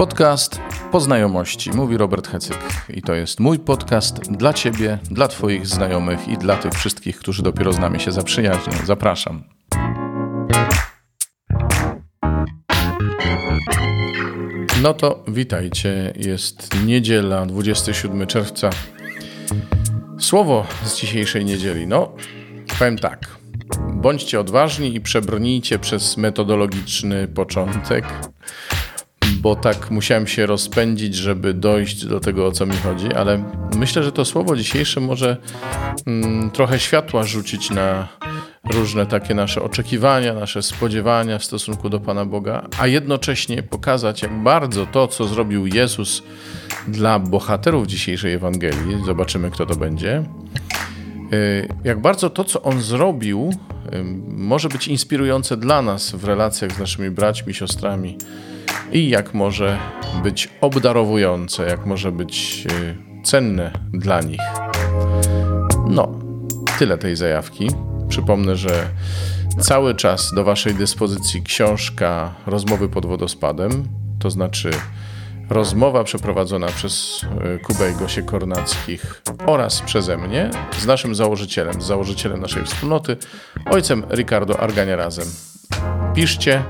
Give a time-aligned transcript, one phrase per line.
[0.00, 0.60] Podcast
[0.92, 2.58] Poznajomości, mówi Robert Hecyk.
[2.88, 7.42] I to jest mój podcast dla Ciebie, dla Twoich znajomych i dla tych wszystkich, którzy
[7.42, 8.72] dopiero z nami się zaprzyjaźnią.
[8.84, 9.44] Zapraszam.
[14.82, 16.12] No to witajcie.
[16.16, 18.70] Jest niedziela, 27 czerwca.
[20.18, 21.86] Słowo z dzisiejszej niedzieli.
[21.86, 22.12] No,
[22.78, 23.36] powiem tak.
[23.92, 28.04] Bądźcie odważni i przebrnijcie przez metodologiczny początek,
[29.40, 33.44] bo tak musiałem się rozpędzić, żeby dojść do tego, o co mi chodzi, ale
[33.76, 35.36] myślę, że to słowo dzisiejsze może
[36.06, 38.08] mm, trochę światła rzucić na
[38.72, 44.42] różne takie nasze oczekiwania, nasze spodziewania w stosunku do Pana Boga, a jednocześnie pokazać, jak
[44.42, 46.22] bardzo to, co zrobił Jezus
[46.88, 50.24] dla bohaterów dzisiejszej Ewangelii, zobaczymy, kto to będzie,
[51.32, 53.54] y, jak bardzo to, co On zrobił,
[53.94, 58.18] y, może być inspirujące dla nas w relacjach z naszymi braćmi, siostrami
[58.92, 59.78] i jak może
[60.22, 64.40] być obdarowujące, jak może być y, cenne dla nich.
[65.88, 66.12] No,
[66.78, 67.68] tyle tej zajawki.
[68.08, 68.86] Przypomnę, że
[69.60, 74.70] cały czas do Waszej dyspozycji książka Rozmowy pod wodospadem, to znaczy
[75.50, 81.84] rozmowa przeprowadzona przez e, Kubę i Gosię Kornackich oraz przeze mnie z naszym założycielem, z
[81.84, 83.16] założycielem naszej wspólnoty,
[83.70, 85.26] ojcem Ricardo Argania razem.
[86.14, 86.62] Piszcie.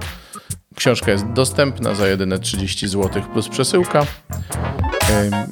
[0.80, 4.06] Książka jest dostępna za jedyne 30 zł plus przesyłka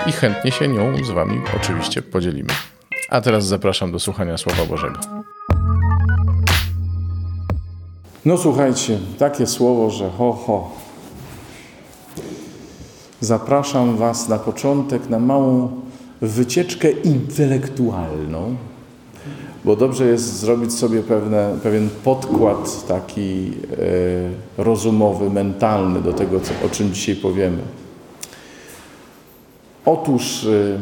[0.07, 2.48] i chętnie się nią z Wami oczywiście podzielimy.
[3.09, 5.01] A teraz zapraszam do słuchania Słowa Bożego.
[8.25, 10.71] No słuchajcie, takie słowo, że ho, ho.
[13.21, 15.81] Zapraszam Was na początek na małą
[16.21, 18.56] wycieczkę intelektualną,
[19.64, 23.53] bo dobrze jest zrobić sobie pewne, pewien podkład taki
[24.59, 27.62] e, rozumowy, mentalny do tego, co, o czym dzisiaj powiemy.
[29.84, 30.78] Otóż e,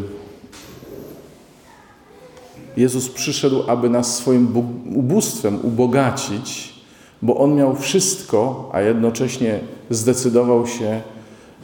[2.76, 4.56] Jezus przyszedł, aby nas swoim
[4.94, 6.74] ubóstwem ubogacić,
[7.22, 11.00] bo On miał wszystko, a jednocześnie zdecydował się,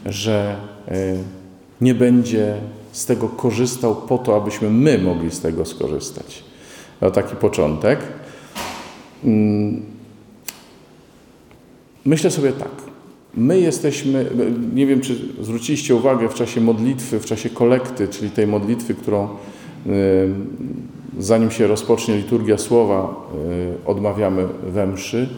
[0.07, 0.57] że
[0.89, 1.17] e,
[1.81, 2.55] nie będzie
[2.93, 6.52] z tego korzystał po to, abyśmy my mogli z tego skorzystać.
[7.03, 8.01] To taki początek.
[9.25, 9.83] Mm.
[12.05, 12.71] Myślę sobie tak.
[13.35, 14.31] My jesteśmy,
[14.75, 19.29] nie wiem czy zwróciliście uwagę w czasie modlitwy, w czasie kolekty, czyli tej modlitwy, którą
[21.19, 23.15] zanim się rozpocznie liturgia słowa,
[23.87, 25.29] odmawiamy we mszy.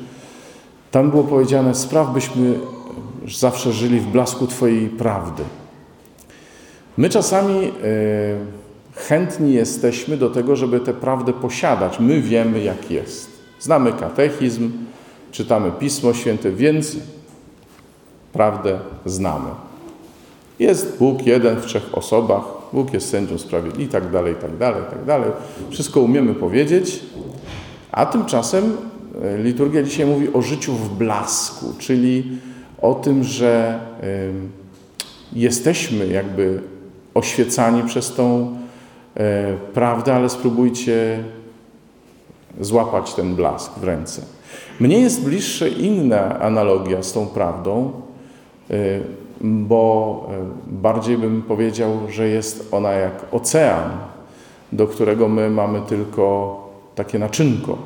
[0.90, 2.54] Tam było powiedziane, spraw byśmy
[3.28, 5.42] zawsze żyli w blasku Twojej prawdy.
[6.96, 7.72] My czasami
[8.94, 12.00] chętni jesteśmy do tego, żeby tę prawdę posiadać.
[12.00, 13.30] My wiemy, jak jest.
[13.60, 14.70] Znamy katechizm,
[15.30, 16.96] czytamy Pismo Święte, więc
[18.32, 19.50] prawdę znamy.
[20.58, 24.56] Jest Bóg jeden w trzech osobach, Bóg jest sędzią sprawiedliwym i tak dalej, i tak
[24.56, 25.30] dalej, i tak dalej.
[25.70, 27.00] Wszystko umiemy powiedzieć,
[27.92, 28.76] a tymczasem
[29.22, 32.38] e, liturgia dzisiaj mówi o życiu w blasku, czyli
[32.82, 33.80] o tym, że
[35.32, 36.62] jesteśmy jakby
[37.14, 38.56] oświecani przez tą
[39.74, 41.24] prawdę, ale spróbujcie
[42.60, 44.22] złapać ten blask w ręce.
[44.80, 47.92] Mnie jest bliższa inna analogia z tą prawdą,
[48.70, 48.74] e,
[49.40, 53.90] bo e, bardziej bym powiedział, że jest ona jak ocean,
[54.72, 56.56] do którego my mamy tylko
[56.94, 57.78] takie naczynko.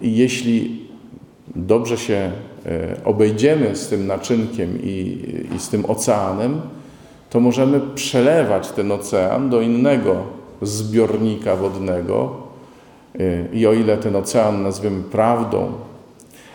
[0.00, 0.88] I jeśli
[1.56, 2.32] dobrze się
[2.66, 5.24] e, obejdziemy z tym naczynkiem i,
[5.56, 6.60] i z tym oceanem,
[7.34, 10.16] to możemy przelewać ten ocean do innego
[10.62, 12.30] zbiornika wodnego.
[13.20, 15.72] E, I o ile ten ocean nazwiemy prawdą,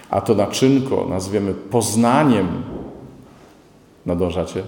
[0.10, 2.48] a to naczynko nazwiemy poznaniem
[4.06, 4.64] nadążacie,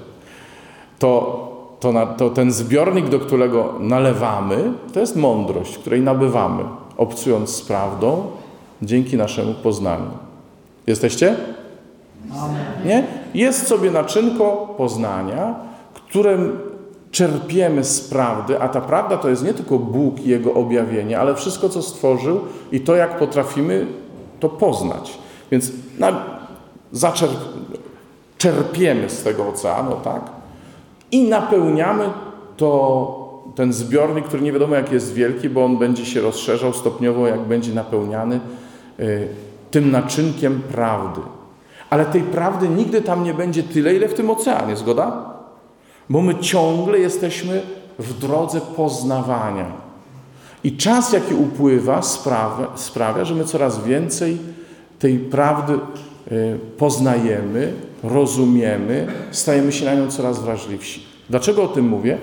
[0.99, 1.47] to,
[1.79, 6.63] to, na, to ten zbiornik, do którego nalewamy, to jest mądrość, której nabywamy,
[6.97, 8.23] obcując z prawdą
[8.81, 10.11] dzięki naszemu poznaniu.
[10.87, 11.35] Jesteście?
[12.85, 13.03] Nie?
[13.33, 15.70] Jest sobie naczynko poznania,
[16.11, 16.59] którym
[17.11, 21.35] czerpiemy z prawdy, a ta prawda to jest nie tylko Bóg i Jego objawienie, ale
[21.35, 22.39] wszystko, co stworzył
[22.71, 23.87] i to, jak potrafimy
[24.39, 25.17] to poznać.
[25.51, 26.25] Więc na,
[26.91, 27.31] zaczerp,
[28.37, 30.21] czerpiemy z tego oceanu, tak?
[31.11, 32.09] I napełniamy
[32.57, 37.27] to, ten zbiornik, który nie wiadomo jak jest wielki, bo on będzie się rozszerzał stopniowo,
[37.27, 38.39] jak będzie napełniany
[38.99, 39.27] y,
[39.71, 41.21] tym naczynkiem prawdy.
[41.89, 45.30] Ale tej prawdy nigdy tam nie będzie tyle, ile w tym oceanie, zgoda?
[46.11, 47.61] Bo my ciągle jesteśmy
[47.99, 49.71] w drodze poznawania.
[50.63, 54.37] I czas, jaki upływa, sprawia, sprawia że my coraz więcej
[54.99, 57.73] tej prawdy y, poznajemy,
[58.03, 61.03] rozumiemy, stajemy się na nią coraz wrażliwsi.
[61.29, 62.17] Dlaczego o tym mówię?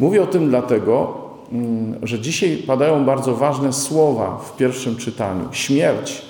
[0.00, 1.14] Mówię o tym dlatego,
[1.52, 5.48] mm, że dzisiaj padają bardzo ważne słowa w pierwszym czytaniu.
[5.52, 6.22] Śmierć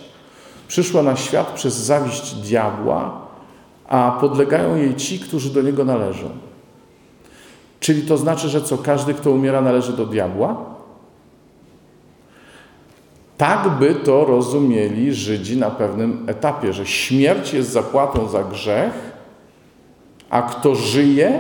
[0.69, 3.21] przyszła na świat przez zawiść diabła,
[3.89, 6.54] a podlegają jej ci, którzy do niego należą.
[7.85, 10.57] Czyli to znaczy, że co każdy, kto umiera, należy do diabła?
[13.37, 18.93] Tak by to rozumieli Żydzi na pewnym etapie, że śmierć jest zapłatą za grzech,
[20.31, 21.39] a kto żyje,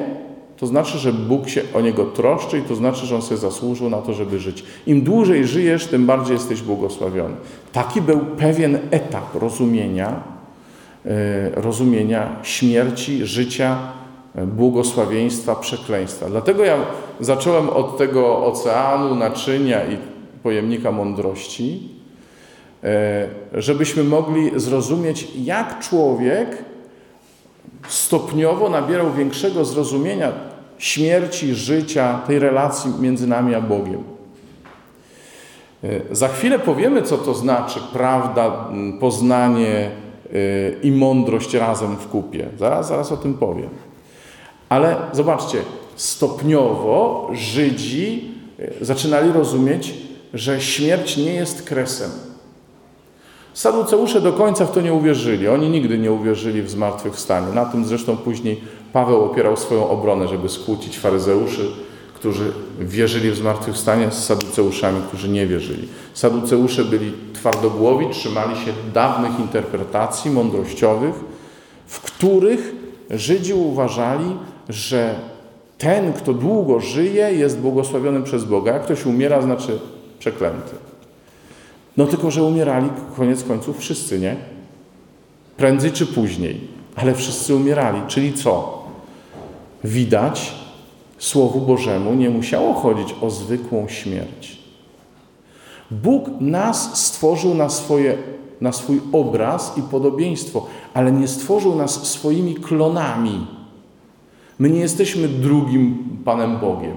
[0.56, 3.90] to znaczy, że Bóg się o niego troszczy i to znaczy, że on sobie zasłużył
[3.90, 4.64] na to, żeby żyć.
[4.86, 7.34] Im dłużej żyjesz, tym bardziej jesteś błogosławiony.
[7.72, 10.22] Taki był pewien etap rozumienia,
[11.06, 13.93] e, rozumienia śmierci, życia,
[14.34, 16.26] błogosławieństwa, przekleństwa.
[16.26, 16.76] Dlatego ja
[17.20, 19.96] zacząłem od tego oceanu, naczynia i
[20.42, 21.88] pojemnika mądrości,
[22.84, 26.64] e, żebyśmy mogli zrozumieć, jak człowiek
[27.88, 30.32] stopniowo nabierał większego zrozumienia
[30.78, 34.02] śmierci, życia, tej relacji między nami a Bogiem.
[35.84, 38.68] E, za chwilę powiemy, co to znaczy prawda,
[39.00, 39.90] poznanie e,
[40.82, 42.48] i mądrość razem w kupie.
[42.58, 43.68] Zaraz, zaraz o tym powiem.
[44.68, 45.58] Ale zobaczcie,
[45.96, 48.30] stopniowo Żydzi
[48.80, 49.94] zaczynali rozumieć,
[50.34, 52.10] że śmierć nie jest kresem.
[53.54, 55.48] Saduceusze do końca w to nie uwierzyli.
[55.48, 57.46] Oni nigdy nie uwierzyli w zmartwychwstanie.
[57.54, 58.60] Na tym zresztą później
[58.92, 61.70] Paweł opierał swoją obronę, żeby skłócić faryzeuszy,
[62.14, 65.88] którzy wierzyli w zmartwychwstanie z saduceuszami, którzy nie wierzyli.
[66.14, 71.14] Saduceusze byli twardogłowi, trzymali się dawnych interpretacji mądrościowych,
[71.86, 72.72] w których
[73.10, 74.36] Żydzi uważali,
[74.68, 75.14] że
[75.78, 78.72] ten, kto długo żyje, jest błogosławiony przez Boga.
[78.72, 79.78] Jak ktoś umiera, znaczy
[80.18, 80.74] przeklęty.
[81.96, 84.36] No tylko, że umierali koniec końców wszyscy, nie?
[85.56, 86.60] Prędzej czy później,
[86.96, 88.00] ale wszyscy umierali.
[88.08, 88.84] Czyli co?
[89.84, 90.54] Widać,
[91.18, 94.58] Słowu Bożemu nie musiało chodzić o zwykłą śmierć.
[95.90, 98.18] Bóg nas stworzył na, swoje,
[98.60, 103.46] na swój obraz i podobieństwo, ale nie stworzył nas swoimi klonami.
[104.58, 106.96] My nie jesteśmy drugim Panem Bogiem.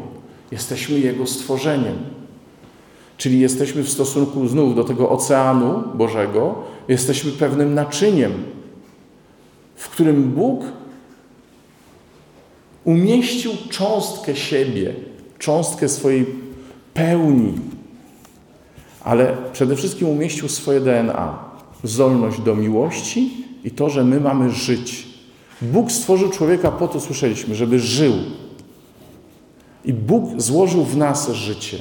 [0.52, 1.96] Jesteśmy Jego stworzeniem.
[3.18, 6.56] Czyli jesteśmy w stosunku znów do tego oceanu Bożego,
[6.88, 8.32] jesteśmy pewnym naczyniem,
[9.76, 10.64] w którym Bóg
[12.84, 14.94] umieścił cząstkę siebie,
[15.40, 16.26] cząstkę swojej
[16.94, 17.54] pełni,
[19.04, 21.40] ale przede wszystkim umieścił swoje DNA,
[21.84, 25.07] zdolność do miłości i to, że my mamy żyć.
[25.62, 28.14] Bóg stworzył człowieka po to, słyszeliśmy, żeby żył.
[29.86, 31.78] I Bóg złożył w nas życie.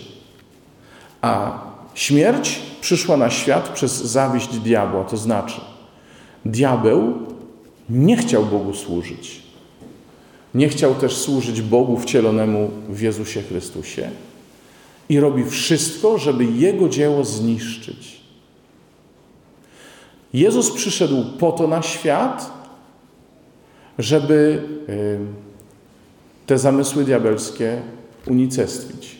[1.21, 1.59] A
[1.95, 5.61] śmierć przyszła na świat przez zawiść diabła, to znaczy
[6.45, 7.15] diabeł
[7.91, 9.43] nie chciał Bogu służyć.
[10.55, 14.11] Nie chciał też służyć Bogu wcielonemu w Jezusie Chrystusie
[15.09, 18.21] i robi wszystko, żeby Jego dzieło zniszczyć.
[20.33, 22.56] Jezus przyszedł po to na świat,
[23.99, 24.63] żeby
[26.47, 27.83] te zamysły diabelskie
[28.27, 29.17] unicestwić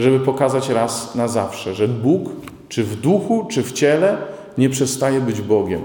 [0.00, 2.30] żeby pokazać raz na zawsze, że Bóg,
[2.68, 4.16] czy w duchu, czy w ciele,
[4.58, 5.80] nie przestaje być Bogiem.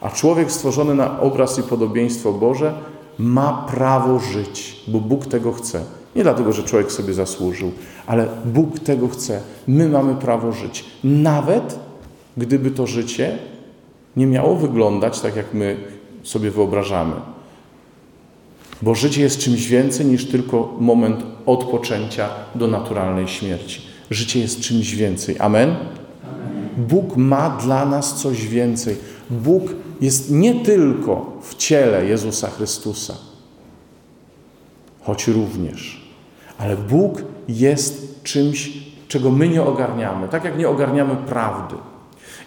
[0.00, 2.74] A człowiek stworzony na obraz i podobieństwo Boże
[3.18, 5.80] ma prawo żyć, bo Bóg tego chce.
[6.16, 7.72] Nie dlatego, że człowiek sobie zasłużył,
[8.06, 9.40] ale Bóg tego chce.
[9.66, 10.84] My mamy prawo żyć.
[11.04, 11.78] Nawet
[12.36, 13.38] gdyby to życie
[14.16, 15.76] nie miało wyglądać tak, jak my
[16.22, 17.14] sobie wyobrażamy.
[18.82, 23.80] Bo życie jest czymś więcej niż tylko moment odpoczęcia do naturalnej śmierci.
[24.10, 25.36] Życie jest czymś więcej.
[25.38, 25.76] Amen?
[26.76, 28.96] Bóg ma dla nas coś więcej.
[29.30, 29.62] Bóg
[30.00, 33.14] jest nie tylko w ciele Jezusa Chrystusa,
[35.02, 36.10] choć również,
[36.58, 38.72] ale Bóg jest czymś,
[39.08, 41.74] czego my nie ogarniamy, tak jak nie ogarniamy prawdy.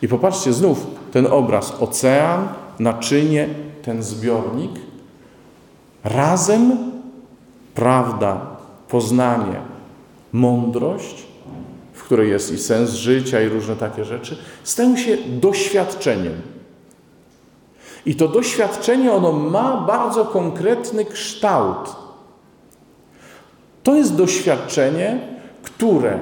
[0.02, 2.48] I popatrzcie znów ten obraz: ocean,
[2.80, 3.50] naczynie,
[3.82, 4.72] ten zbiornik
[6.06, 6.92] Razem
[7.76, 8.42] prawda,
[8.88, 9.62] poznanie,
[10.34, 11.26] mądrość,
[11.94, 16.34] w której jest i sens życia, i różne takie rzeczy, stają się doświadczeniem.
[18.06, 21.96] I to doświadczenie, ono ma bardzo konkretny kształt.
[23.84, 25.20] To jest doświadczenie,
[25.64, 26.20] które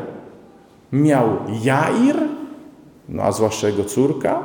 [0.92, 1.30] miał
[1.64, 2.16] Jair,
[3.10, 4.44] no a zwłaszcza jego córka,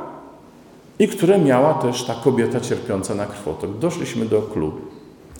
[0.99, 3.77] i które miała też ta kobieta cierpiąca na krwotok.
[3.77, 4.81] Doszliśmy do klubu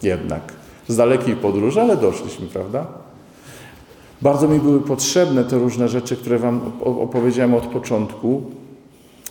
[0.03, 0.53] jednak.
[0.87, 2.87] Z dalekiej podróży, ale doszliśmy, prawda?
[4.21, 8.41] Bardzo mi były potrzebne te różne rzeczy, które Wam opowiedziałem od początku,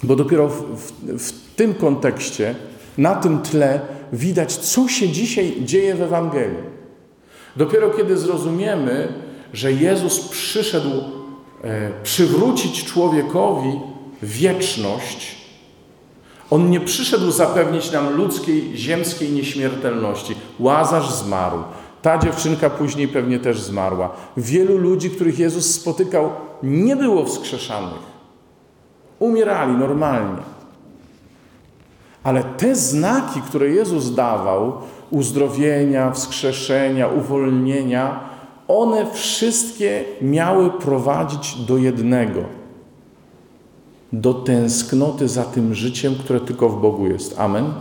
[0.02, 2.54] Bo dopiero w, w, w tym kontekście,
[2.98, 3.80] na tym tle
[4.12, 6.78] widać, co się dzisiaj dzieje w Ewangelii.
[7.56, 9.12] Dopiero kiedy zrozumiemy,
[9.52, 10.90] że Jezus przyszedł
[11.64, 13.80] e, przywrócić człowiekowi
[14.22, 15.37] wieczność,
[16.50, 20.34] on nie przyszedł zapewnić nam ludzkiej, ziemskiej nieśmiertelności.
[20.58, 21.58] Łazarz zmarł.
[22.02, 24.10] Ta dziewczynka później pewnie też zmarła.
[24.36, 26.30] Wielu ludzi, których Jezus spotykał,
[26.62, 28.18] nie było wskrzeszanych.
[29.18, 30.42] Umierali normalnie.
[32.24, 34.72] Ale te znaki, które Jezus dawał,
[35.10, 38.20] uzdrowienia, wskrzeszenia, uwolnienia,
[38.68, 42.57] one wszystkie miały prowadzić do jednego
[44.12, 47.38] do tęsknoty za tym życiem, które tylko w Bogu jest.
[47.38, 47.72] Amen.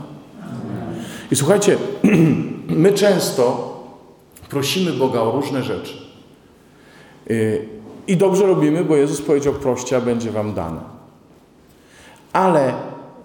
[1.32, 1.78] I słuchajcie,
[2.84, 3.74] my często
[4.50, 5.94] prosimy Boga o różne rzeczy.
[7.32, 7.68] Y,
[8.08, 10.80] I dobrze robimy, bo Jezus powiedział: proście, a będzie wam dane.
[12.34, 12.74] Ale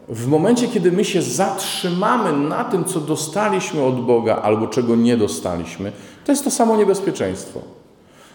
[0.08, 5.16] w momencie, kiedy my się zatrzymamy na tym, co dostaliśmy od Boga albo czego nie
[5.16, 5.92] dostaliśmy,
[6.24, 7.60] to jest to samo niebezpieczeństwo.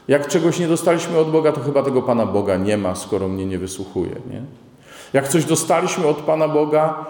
[0.08, 3.46] Jak czegoś nie dostaliśmy od Boga, to chyba tego Pana Boga nie ma, skoro mnie
[3.46, 4.16] nie wysłuchuje.
[4.32, 4.42] Nie?
[5.14, 7.06] Jak coś dostaliśmy od Pana Boga,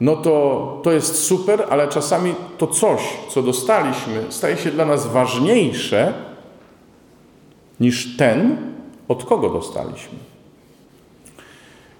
[0.00, 5.06] no to to jest super, ale czasami to coś, co dostaliśmy, staje się dla nas
[5.06, 6.12] ważniejsze
[7.80, 8.56] niż ten,
[9.08, 10.18] od kogo dostaliśmy.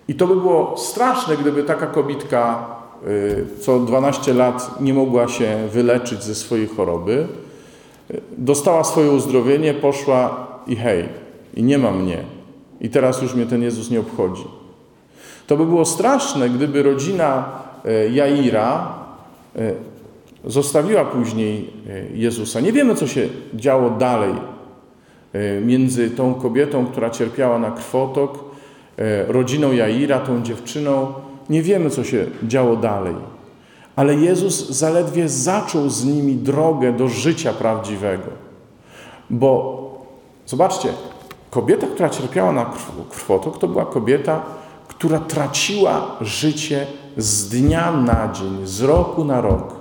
[0.09, 2.67] I to by było straszne, gdyby taka kobitka
[3.07, 7.29] y, co 12 lat nie mogła się wyleczyć ze swojej choroby,
[8.39, 11.09] dostała swoje uzdrowienie, poszła i hej,
[11.55, 12.19] i nie ma mnie.
[12.81, 14.45] I teraz już mnie ten Jezus nie obchodzi.
[15.47, 17.45] To by było straszne, gdyby rodzina
[17.87, 18.95] y, Jaira
[20.45, 21.71] zostawiła później
[22.15, 22.61] Jezusa.
[22.61, 24.35] Nie wiemy, co się działo dalej
[25.63, 28.45] między tą kobietą, która cierpiała na krwotok,
[28.99, 31.13] E, rodziną Jaira, tą dziewczyną.
[31.51, 33.15] Nie wiemy, co się działo dalej.
[33.97, 38.31] Ale Jezus zaledwie zaczął z nimi drogę do życia prawdziwego.
[39.31, 39.81] Bo
[40.47, 40.89] zobaczcie,
[41.51, 42.73] kobieta, która cierpiała na
[43.11, 44.43] krwotok, to była kobieta,
[44.89, 46.87] która traciła życie
[47.17, 49.75] z dnia na dzień, z roku na rok.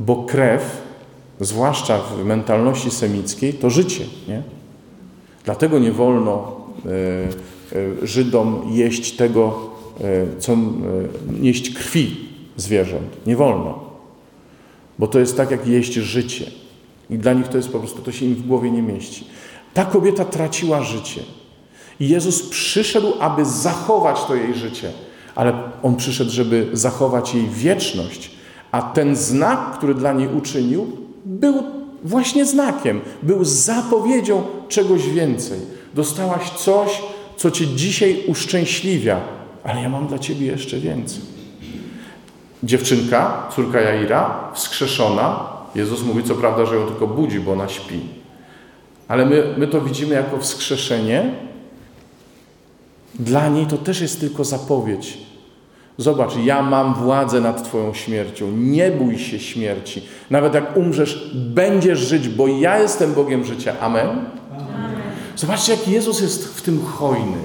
[0.00, 0.82] Bo krew,
[1.40, 4.04] zwłaszcza w mentalności semickiej, to życie.
[4.28, 4.42] Nie?
[5.44, 6.52] Dlatego nie wolno
[6.86, 9.70] e, E, Żydom jeść tego,
[10.00, 10.56] e, co,
[11.40, 12.16] jeść krwi
[12.60, 13.26] zwierząt.
[13.26, 13.78] Nie wolno.
[14.98, 16.44] Bo to jest tak, jak jeść życie.
[17.10, 19.24] I dla nich to jest po prostu, to się im w głowie nie mieści.
[19.74, 21.20] Ta kobieta traciła życie.
[22.00, 24.92] I Jezus przyszedł, aby zachować to jej życie.
[25.34, 25.52] Ale
[25.82, 28.30] On przyszedł, żeby zachować jej wieczność.
[28.72, 30.86] A ten znak, który dla niej uczynił,
[31.24, 31.62] był
[32.04, 33.00] właśnie znakiem.
[33.22, 35.60] Był zapowiedzią czegoś więcej.
[35.94, 37.02] Dostałaś coś,
[37.36, 39.20] co Cię dzisiaj uszczęśliwia,
[39.64, 41.39] ale ja mam dla Ciebie jeszcze więcej.
[42.62, 48.00] Dziewczynka, córka Jaira, wskrzeszona, Jezus mówi co prawda, że ją tylko budzi, bo ona śpi.
[49.08, 51.34] Ale my, my to widzimy jako wskrzeszenie.
[53.14, 55.18] Dla niej to też jest tylko zapowiedź.
[55.98, 58.50] Zobacz, ja mam władzę nad Twoją śmiercią.
[58.50, 60.02] Nie bój się śmierci.
[60.30, 63.74] Nawet jak umrzesz, będziesz żyć, bo ja jestem Bogiem życia.
[63.80, 64.24] Amen.
[65.36, 67.38] Zobaczcie, jak Jezus jest w tym hojny.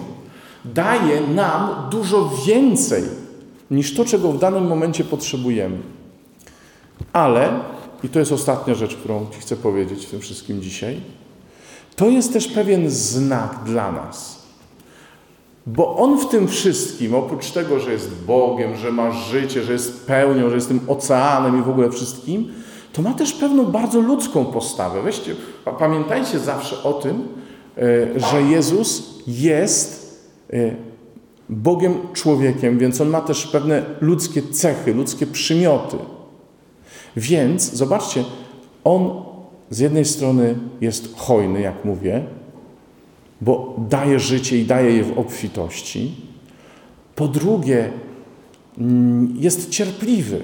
[0.65, 3.03] Daje nam dużo więcej
[3.71, 5.77] niż to, czego w danym momencie potrzebujemy.
[7.13, 7.59] Ale,
[8.03, 11.01] i to jest ostatnia rzecz, którą Ci chcę powiedzieć w tym wszystkim dzisiaj,
[11.95, 14.45] to jest też pewien znak dla nas.
[15.67, 20.07] Bo On w tym wszystkim, oprócz tego, że jest Bogiem, że ma życie, że jest
[20.07, 22.53] pełnią, że jest tym oceanem i w ogóle wszystkim,
[22.93, 25.01] to ma też pewną bardzo ludzką postawę.
[25.01, 25.35] Weźcie,
[25.79, 27.27] pamiętajcie zawsze o tym,
[27.77, 30.19] E, że Jezus jest
[30.53, 30.75] e,
[31.49, 35.97] Bogiem człowiekiem, więc on ma też pewne ludzkie cechy, ludzkie przymioty.
[37.17, 38.23] Więc zobaczcie,
[38.83, 39.23] on
[39.69, 42.23] z jednej strony jest hojny, jak mówię,
[43.41, 46.15] bo daje życie i daje je w obfitości.
[47.15, 47.89] Po drugie,
[48.77, 50.41] mm, jest cierpliwy.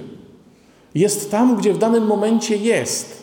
[0.96, 3.22] Jest tam, gdzie w danym momencie jest.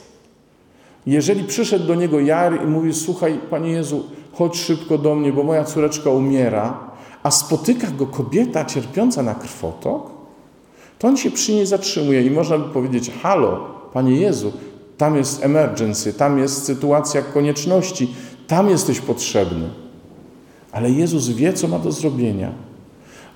[1.07, 5.43] Jeżeli przyszedł do niego Jar i mówi: Słuchaj, panie Jezu, chodź szybko do mnie, bo
[5.43, 6.88] moja córeczka umiera,
[7.23, 10.11] a spotyka go kobieta cierpiąca na krwotok,
[10.99, 13.61] to on się przy niej zatrzymuje i można by powiedzieć: Halo,
[13.93, 14.53] panie Jezu,
[14.99, 18.15] tam jest emergency, tam jest sytuacja konieczności,
[18.47, 19.69] tam jesteś potrzebny.
[20.73, 22.53] Ale Jezus wie, co ma do zrobienia.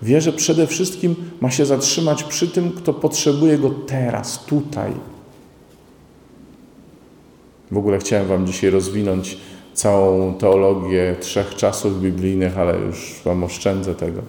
[0.03, 4.93] Wie, że przede wszystkim ma się zatrzymać przy tym, kto potrzebuje go teraz, tutaj.
[7.71, 9.39] W ogóle chciałem Wam dzisiaj rozwinąć
[9.75, 14.23] całą teologię trzech czasów biblijnych, ale już Wam oszczędzę tego.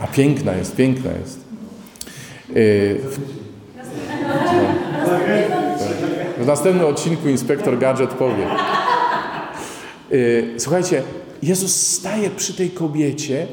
[0.00, 1.40] A piękna jest, piękna jest.
[2.56, 3.00] Y,
[6.38, 8.46] w następnym odcinku inspektor Gadżet powie.
[10.12, 11.02] Y, słuchajcie,
[11.42, 13.46] Jezus staje przy tej kobiecie.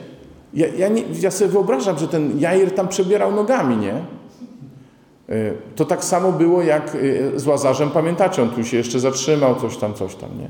[0.54, 3.94] Ja, ja, nie, ja sobie wyobrażam, że ten Jair tam przebierał nogami, nie?
[5.34, 6.98] Y, to tak samo było jak
[7.36, 10.48] z Łazarzem, pamiętacie, on tu się jeszcze zatrzymał, coś tam, coś tam, nie?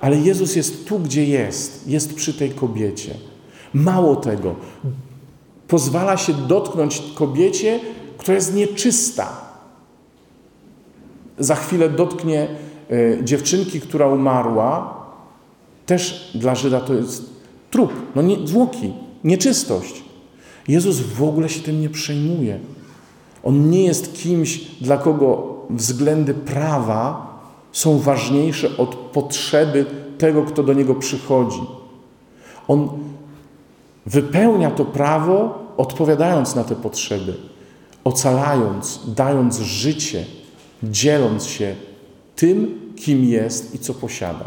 [0.00, 3.14] Ale Jezus jest tu, gdzie jest, jest przy tej kobiecie.
[3.74, 4.54] Mało tego,
[5.68, 7.80] pozwala się dotknąć kobiecie,
[8.18, 9.50] która jest nieczysta.
[11.38, 12.48] Za chwilę dotknie
[12.90, 15.00] y, dziewczynki, która umarła.
[15.86, 17.24] Też dla Żyda to jest
[17.70, 18.92] trup, no nie, zwłoki,
[19.24, 20.02] nieczystość.
[20.68, 22.58] Jezus w ogóle się tym nie przejmuje.
[23.44, 27.30] On nie jest kimś, dla kogo względy prawa
[27.72, 29.86] są ważniejsze od potrzeby
[30.18, 31.60] tego, kto do niego przychodzi.
[32.68, 32.88] On
[34.06, 37.34] wypełnia to prawo, odpowiadając na te potrzeby,
[38.04, 40.24] ocalając, dając życie,
[40.82, 41.74] dzieląc się
[42.36, 44.44] tym, kim jest i co posiada.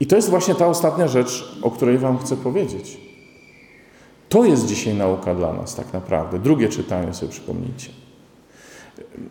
[0.00, 3.07] I to jest właśnie ta ostatnia rzecz, o której Wam chcę powiedzieć.
[4.28, 6.38] To jest dzisiaj nauka dla nas, tak naprawdę.
[6.38, 7.88] Drugie czytanie sobie przypomnijcie.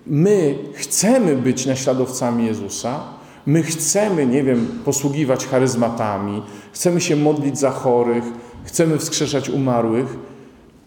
[0.07, 2.99] My chcemy być naśladowcami Jezusa,
[3.45, 6.41] my chcemy, nie wiem, posługiwać charyzmatami,
[6.73, 8.23] chcemy się modlić za chorych,
[8.63, 10.17] chcemy wskrzeszać umarłych,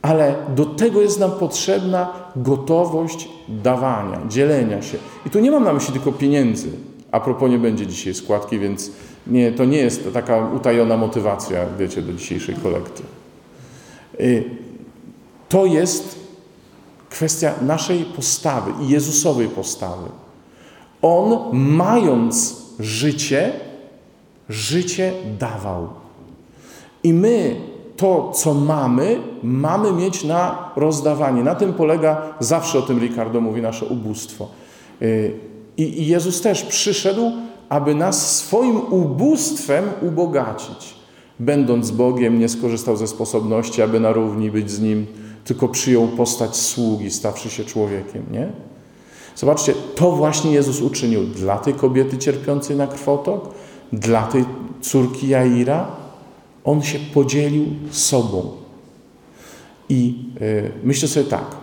[0.02, 4.99] ale do tego jest nam potrzebna gotowość dawania, dzielenia się.
[5.26, 6.69] I tu nie mam na myśli tylko pieniędzy.
[7.12, 8.90] A propos nie będzie dzisiaj składki, więc
[9.26, 13.02] nie, to nie jest taka utajona motywacja, wiecie, do dzisiejszej kolekty.
[14.21, 14.45] Y,
[15.49, 16.19] to jest
[17.11, 20.09] kwestia naszej postawy i Jezusowej postawy.
[21.03, 23.53] On, mając życie,
[24.49, 25.89] życie dawał.
[27.03, 27.57] I my
[27.97, 31.43] to, co mamy, mamy mieć na rozdawanie.
[31.43, 34.49] Na tym polega, zawsze o tym Ricardo mówi, nasze ubóstwo.
[35.03, 35.37] Y,
[35.76, 37.33] I Jezus też przyszedł,
[37.69, 41.00] aby nas swoim ubóstwem ubogacić.
[41.41, 45.07] Będąc Bogiem, nie skorzystał ze sposobności, aby na równi być z Nim,
[45.45, 48.53] tylko przyjął postać sługi, stawszy się człowiekiem, nie?
[49.37, 53.49] Zobaczcie, to właśnie Jezus uczynił dla tej kobiety cierpiącej na krwotok,
[53.93, 54.45] dla tej
[54.81, 55.87] córki Jaira,
[56.65, 58.50] on się podzielił sobą.
[59.89, 61.57] I y, myślę sobie tak,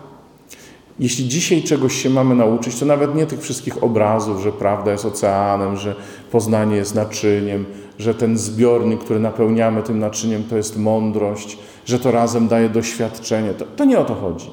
[1.00, 5.06] jeśli dzisiaj czegoś się mamy nauczyć, to nawet nie tych wszystkich obrazów, że prawda jest
[5.06, 5.96] oceanem, że
[6.32, 7.66] poznanie jest naczyniem,
[7.97, 13.53] że ten zbiornik, który napełniamy tym naczyniem, to jest mądrość, że to razem daje doświadczenie.
[13.53, 14.51] To, to nie o to chodzi.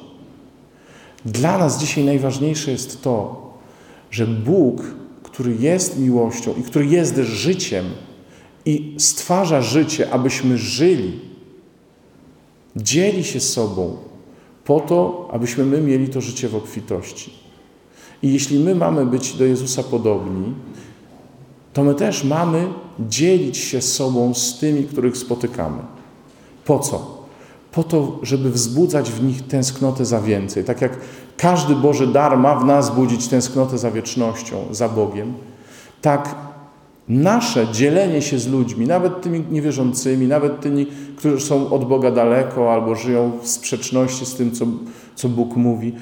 [1.25, 3.45] Dla nas dzisiaj najważniejsze jest to,
[4.11, 4.81] że Bóg,
[5.23, 7.85] który jest miłością i który jest życiem,
[8.65, 11.19] i stwarza życie, abyśmy żyli,
[12.75, 13.97] dzieli się sobą
[14.65, 17.33] po to, abyśmy my mieli to życie w obfitości.
[18.23, 20.53] I jeśli my mamy być do Jezusa podobni,
[21.73, 22.67] to my też mamy
[22.99, 25.81] dzielić się sobą z tymi, których spotykamy.
[26.65, 27.25] Po co?
[27.71, 30.63] Po to, żeby wzbudzać w nich tęsknotę za więcej.
[30.63, 30.97] Tak jak
[31.37, 35.33] każdy Boży dar ma w nas budzić tęsknotę za wiecznością, za Bogiem,
[36.01, 36.35] tak
[37.09, 42.73] Nasze dzielenie się z ludźmi, nawet tymi niewierzącymi, nawet tymi, którzy są od Boga daleko
[42.73, 44.65] albo żyją w sprzeczności z tym, co,
[45.15, 45.95] co Bóg mówi,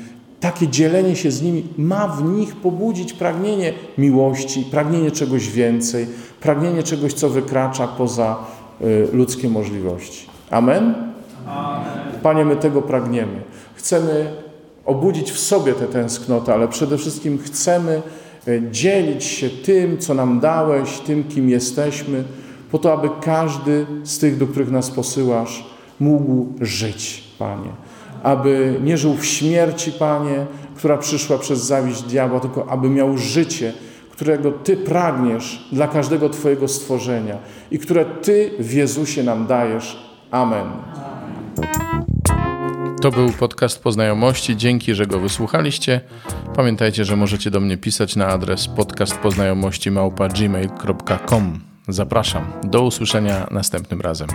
[0.43, 6.07] takie dzielenie się z nimi ma w nich pobudzić pragnienie miłości, pragnienie czegoś więcej,
[6.41, 8.35] pragnienie czegoś, co wykracza poza
[8.81, 10.27] y, ludzkie możliwości.
[10.49, 10.95] Amen?
[11.47, 12.21] Amen?
[12.23, 13.41] Panie, my tego pragniemy.
[13.75, 14.33] Chcemy
[14.85, 18.01] obudzić w sobie tę tęsknotę, ale przede wszystkim chcemy
[18.47, 22.23] E, dzielić się tym, co nam dałeś, tym, kim jesteśmy,
[22.71, 25.65] po to, aby każdy z tych, do których nas posyłasz,
[25.99, 27.69] mógł żyć, Panie.
[28.23, 33.73] Aby nie żył w śmierci, Panie, która przyszła przez zawiść diabła, tylko aby miał życie,
[34.11, 37.37] którego Ty pragniesz dla każdego Twojego stworzenia
[37.71, 39.97] i które Ty w Jezusie nam dajesz.
[40.31, 40.67] Amen.
[43.01, 44.57] To był podcast Poznajomości.
[44.57, 46.01] Dzięki, że go wysłuchaliście.
[46.55, 51.59] Pamiętajcie, że możecie do mnie pisać na adres podcastpoznajomości.gmail.com.
[51.87, 52.45] Zapraszam.
[52.63, 54.27] Do usłyszenia następnym razem.